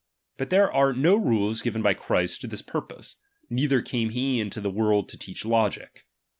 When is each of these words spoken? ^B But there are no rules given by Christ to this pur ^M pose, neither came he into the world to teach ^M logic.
^B 0.01 0.37
But 0.39 0.49
there 0.49 0.71
are 0.73 0.93
no 0.93 1.15
rules 1.15 1.61
given 1.61 1.83
by 1.83 1.93
Christ 1.93 2.41
to 2.41 2.47
this 2.47 2.63
pur 2.63 2.81
^M 2.81 2.89
pose, 2.89 3.17
neither 3.51 3.83
came 3.83 4.09
he 4.09 4.39
into 4.39 4.59
the 4.59 4.71
world 4.71 5.07
to 5.09 5.17
teach 5.19 5.43
^M 5.43 5.51
logic. 5.51 6.07